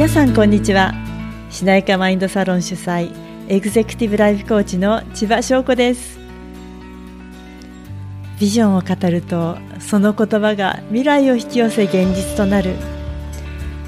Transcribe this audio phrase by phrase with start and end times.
[0.00, 0.94] 皆さんこんにちは。
[1.50, 3.12] しなやかマインドサロン主催
[3.48, 6.18] エグゼクティブライフコーチの千葉翔子です。
[8.40, 12.76] ビジョンを語るとその言葉が未来を引き寄せ現実となる。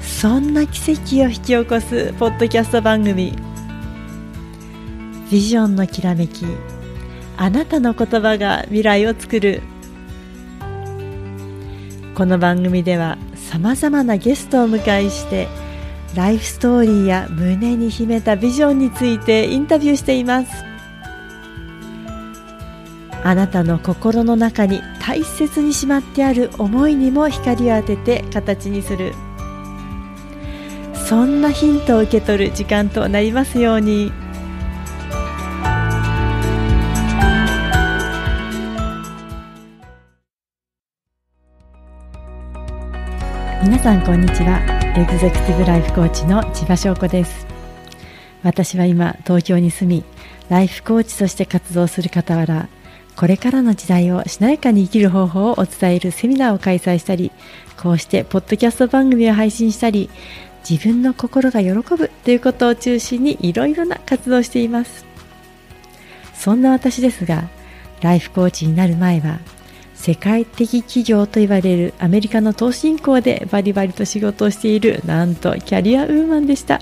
[0.00, 3.32] そんな奇跡を引き起こすポッドキャスト番組。
[5.28, 6.46] ビジョンのきらめき
[7.36, 9.60] あなたの言葉が未来を作る。
[12.14, 15.65] この番組ではさまざまなゲストを迎えして
[16.16, 20.64] ライフストーリーや胸に秘めたビジョンについてインタビューしています。
[23.22, 29.12] あなたの心の中に大切にしまってある思いにも光を当てて形にする。
[30.94, 34.10] そんなヒントを受け取る時間となりますように。
[43.62, 44.75] 皆さんこんにちは。
[44.98, 47.46] エグゼクティブライフコーチの千葉翔子です。
[48.42, 50.04] 私は今東京に住み
[50.48, 52.70] ライフコーチとして活動する傍ら
[53.14, 57.30] これからの時代をしなやかに生きる方法をお伝えるセミナーを開催したり
[57.76, 60.08] こうしてポッドキャスト番組を配信したり
[60.66, 65.04] 自分の心が喜ぶということを中心にいろいろな活動をしています。
[66.32, 67.50] そんな私ですが
[68.00, 69.40] ライフコーチになる前は
[70.06, 76.80] 世界的企業と言われるアメリカの投資銀行でバリバリと仕事をしているなんとキャリアウーマンでした。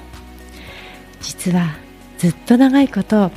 [1.23, 1.75] 実は
[2.19, 3.31] ずっと長いこと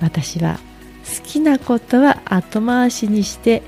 [0.00, 0.58] 私は
[1.04, 3.62] 好きなことは後回しにして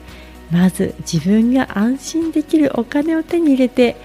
[0.50, 3.96] まず自分が安心できるお金を手に入れて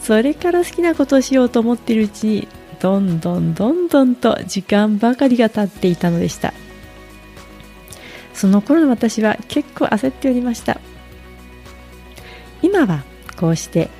[0.00, 6.54] それから好きなことをしようと思っているうちにどんどんどんどんと時間ばかりが経っていたのでした。
[8.34, 10.80] その頃の私は結構焦っておりました。
[12.62, 13.04] 今は
[13.38, 13.90] こうして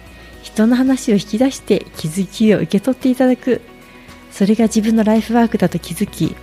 [0.43, 3.61] 人の話を引き出して気づきを受け取っていただく。
[4.31, 6.37] それが自分のライフワークだと気づき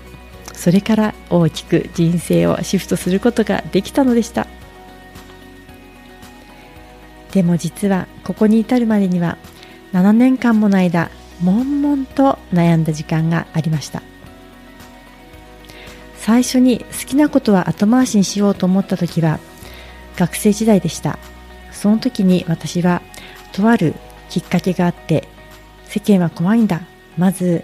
[0.53, 4.47] それから大きく人生をシフトすることができたのでした。
[7.31, 9.37] でも実はここに至るまでには
[9.93, 11.11] 7年間もの間
[11.43, 14.01] 悶々と悩んだ時間がありました。
[16.17, 19.39] 最初に好きなことは後回しにしようと思った時は
[20.15, 21.19] 学生時代でした。
[21.75, 23.01] その時に私は
[23.51, 23.93] とある
[24.29, 25.27] きっかけがあって
[25.85, 26.81] 世間は怖いんだ。
[27.17, 27.63] まず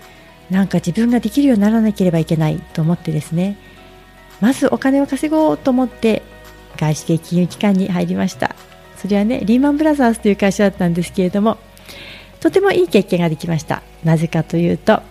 [0.50, 3.58] なんか自分ができるようにならなければいけないと思ってですね。
[4.40, 6.22] まずお金を稼ごうと思って
[6.78, 8.56] 外資系金融機関に入りました。
[8.98, 11.58] それはねリーマンブラザーズという会社だったんですけれども
[12.40, 13.82] とてもいい経験ができました。
[14.04, 15.02] なぜかというと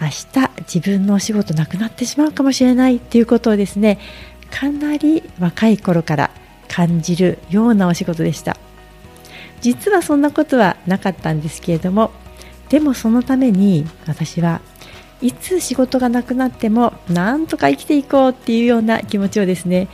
[0.00, 3.98] 明日自分のお仕事なくなってしまうかもしれないということをですね
[4.50, 6.30] かなり若い頃から
[6.74, 8.56] 感じるようなお仕事でした。
[9.60, 12.10] 実はそんなことはなかったんですけれども
[12.68, 14.60] でもそのために私は
[15.22, 19.88] いつ仕事がなくなってもなんとか生きていこうっていうような気持ちをですね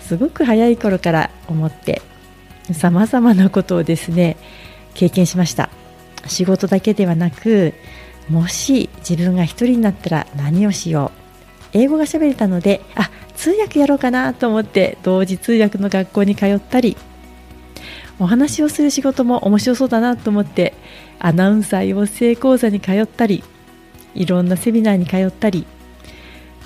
[0.00, 2.02] すごく早い頃から思って
[2.72, 4.36] さまざまなことをですね
[4.94, 5.70] 経験しました。
[6.26, 7.72] 仕事だけではなく
[8.28, 11.28] もし自分が一人になったら何をしよう。
[11.72, 16.96] 英語が喋れたのであ通訳やろうかなと思って同時通訳の学校に通ったり
[18.18, 20.74] お話をする仕事も面白そうだなと思って
[21.20, 23.44] アナウンサー養成講座に通ったり
[24.16, 25.66] いろんなセミナーに通ったり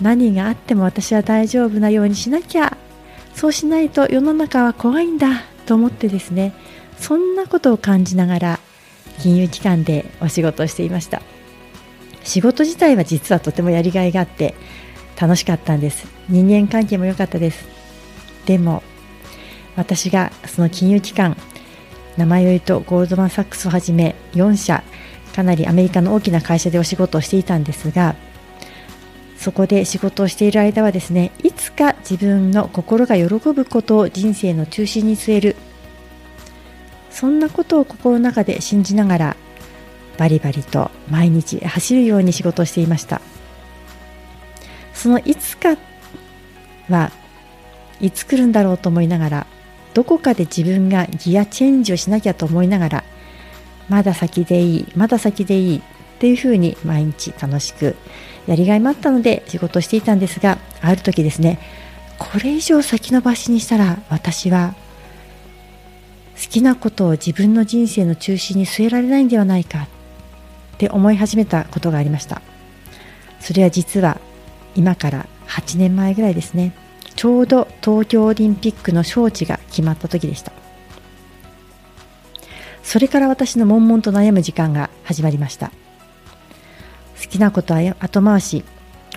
[0.00, 2.78] 何があっても私は大丈夫なようにしなきゃ
[3.34, 6.54] そうしないと世の中は怖いんだと思ってですね
[6.98, 8.60] そんなことを感じながら
[9.20, 11.20] 金融機関でお仕事をしていました。
[12.24, 14.54] 仕事自体は実はとてもやりがいがあって
[15.20, 16.06] 楽しかったんです。
[16.28, 17.64] 人間関係も良かったです。
[18.46, 18.82] でも
[19.76, 21.36] 私がその金融機関
[22.16, 24.82] 名前を言うとゴールドマン・サックスをはじめ4社
[25.34, 28.16] かなりアメリカの大きな会社でお仕事をしていたんですが
[29.38, 35.56] そこで仕事をしている間はですねいつか自分の心が喜ぶことを人生の中心に据える。
[37.10, 39.36] そんなことを心の中で信じながら
[40.16, 43.20] バリバリと毎日走るように仕事をしていました。
[45.02, 45.76] そのいつか
[46.88, 47.10] は
[48.00, 49.46] いつ来るんだろうと思いながら
[49.94, 53.04] どこかで自分がギアチェンジをしなきゃと思いながら
[53.88, 55.82] まだ先でいいまだ先でいいっ
[56.20, 57.96] ていうふうに毎日楽しく
[58.46, 61.58] やりがいもあったので仕事をしていたんですがある時ですね
[62.20, 64.76] これ以上先延ばしにしたら私は
[66.36, 69.88] 好きなことを自分の人生の中心に据えられないんではないか
[70.74, 72.40] って思い始めたことがありました。
[73.40, 74.20] それは実は
[74.74, 76.74] 今から8年前ぐらいですね。
[77.14, 80.52] ちょうど東京オリンピックの招致が決まった時でした。
[82.82, 85.72] それから私の悶々と悩む時間が始まりました。
[87.22, 88.64] 好きなことは後回し。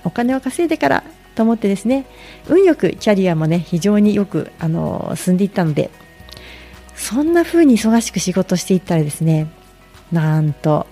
[0.03, 1.03] お金を稼いでから
[1.33, 2.05] と思ってですね。
[2.47, 5.89] 運よくキャリアもね非常によくあの進んでいったので。
[6.95, 9.47] そんな風に忙しく仕事していったらですね。
[10.11, 10.87] なんと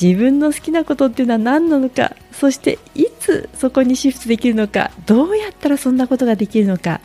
[0.00, 7.00] 自分の好きなことっていうのは何なのかそしていつそこにシフトできるのかどうやったらそんなことができるのか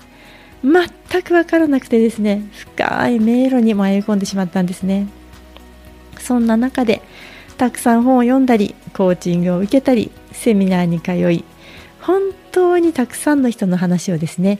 [0.63, 5.07] 全く分からなくてですね深い迷路に迷い込んでしまったんですね。
[6.19, 7.01] そんな中で
[7.57, 11.43] たくさん本を読んだりコーチングを受けたりセミナーに通い
[11.99, 12.21] 本
[12.51, 14.59] 当にたくさんの人の話をですね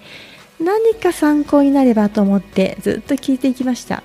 [0.59, 4.01] 何か参考になればと思ってずっと聞いていきました。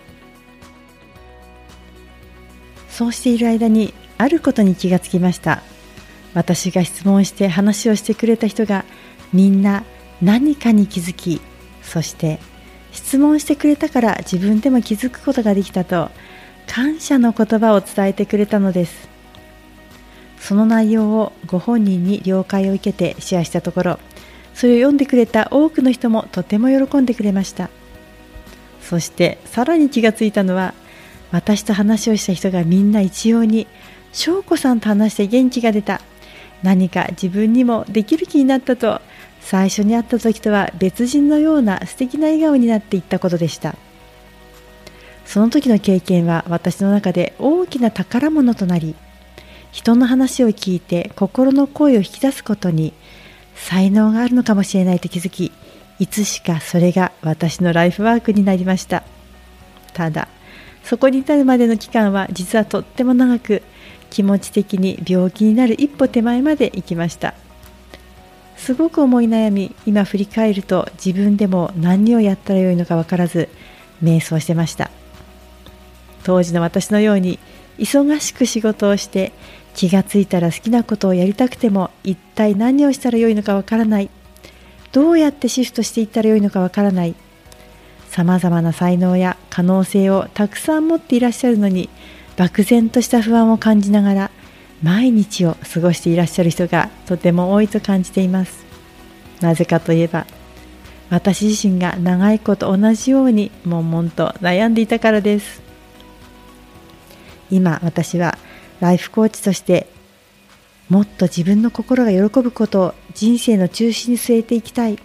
[2.90, 5.62] そうしている間にあることに気がつきました。
[6.36, 8.84] 私が質問して話をしてくれた人が
[9.32, 9.84] みんな
[10.20, 11.40] 何かに気づき
[11.82, 12.38] そして
[12.92, 16.10] 質問してくれたから自分でも気づくことができたと
[16.66, 19.08] 感謝の言葉を伝えてくれたのです。
[20.38, 23.98] その内容をご本人に了解を受けてシェアしたところ
[24.54, 27.70] それを読んでくれた多くの人もとても喜んでくれました。
[28.82, 30.74] そしてさらに気がついたのは
[31.32, 33.66] 私と話をした人がみんな一様に
[34.12, 36.02] 翔子さんと話して元気が出た。
[36.62, 39.00] 何か自分にもできる気になったと
[39.40, 43.76] 最初に会った時とは別人のような素敵な笑顔になっていったことでした。
[45.24, 48.94] その時の経験は私の中で大きな宝物となり
[49.72, 52.94] 人の話を聞いて心の声を引き出すことに
[53.56, 55.52] 才能があるのかもしれないと気づき
[55.98, 59.02] いつしかそれが私のライフワークになりました。
[59.92, 60.28] ただ
[60.84, 63.62] そこに至るまでの期間は実はとっても長く
[64.16, 67.34] 気持ち的に病気になる一歩手前まで行きました。
[68.56, 73.50] すごく思い悩み今振り返ると自分でも何をやったらよいのか分からず
[74.02, 74.90] 瞑想してました。
[76.24, 77.38] 当時の私のように
[77.76, 79.32] 忙しく仕事をして
[79.74, 84.08] 気がついたら好きなことをやりたくても一体何をしたらよいのかわからない。
[84.92, 87.14] どうやってシフトしていったらよいのかわからない。
[88.08, 91.90] さまざまな才能や可能性をたくさん持っていらっしゃるのに
[92.36, 94.30] 漠然とした不安を感じながら
[94.82, 98.64] 毎日を過ごしていらっしゃる人がとても多いと感じています。
[99.40, 100.26] なぜかといえば
[101.08, 105.62] 私自身が長いこと同じように悶々と悩んでいたからです。
[107.50, 108.36] 今私は
[108.80, 109.86] ライフコーチとして
[110.88, 114.98] もっと自分の心が喜ぶことを人生の中心に据えていきたい。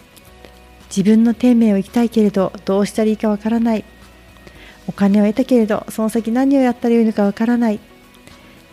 [0.89, 3.85] 自分の天命を生きたいけれどどうしたらいいかわからない。
[4.87, 7.79] お金を得たけれどその先何をやったらよいのかわからない。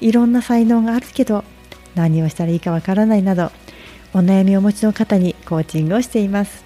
[0.01, 1.45] いろんな才能があるけど
[1.95, 3.51] 何をしたらいいかわからないなど
[4.15, 6.65] お悩みをお持ちの方にコーチングをしています。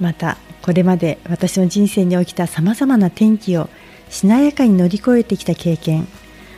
[0.00, 3.68] またこれまで私の人生に起きたさまざまな転機を
[4.10, 6.06] しなやかに乗り越えてきた経験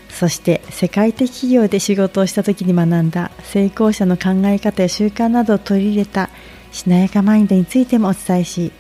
[0.09, 6.29] そして世界的企業で仕事をした時に学んだ成功者の考え方や習慣などを取り入れた
[6.73, 8.73] しなやかマインドについてもお伝えし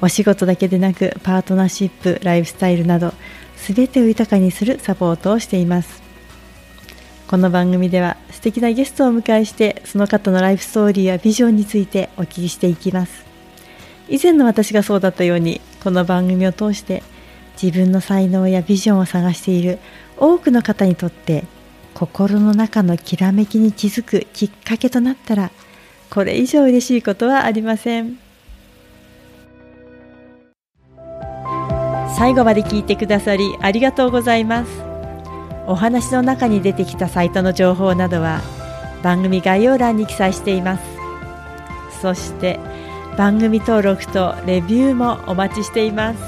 [0.00, 3.14] お仕事だけでなくパートナーシップライフスタイルなど
[3.56, 6.02] 全てを豊かにするサポートをしています。
[7.28, 13.24] この番組では素敵なゲストをお迎えしてその方のライフストーリーやビジョンについてお聞きしていきます。
[14.08, 17.02] 以前の私がそうだったようにこの番組を通して
[17.60, 19.78] 自分の才能やビジョンを探している
[20.18, 21.44] 多くの方にとって
[21.94, 25.50] 心の中のきらめきに気づくきっかけとなったら
[26.10, 28.25] これ以上嬉しいことはありません。
[32.16, 34.82] 最後まで聞いてくださりありがとうございます。
[35.66, 38.40] お話の中に出てきたサイトの情報などは
[39.02, 40.84] 番組概要欄に記載しています。
[42.00, 42.58] そして
[43.18, 46.20] 番組登録とレビューもお待ちしています。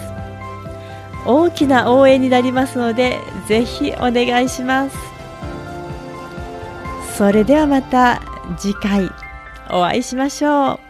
[1.25, 4.97] 大きな応援になりますのでぜひお願いします。
[7.17, 8.21] それではまた
[8.59, 9.11] 次回
[9.71, 10.88] お会いしましょう。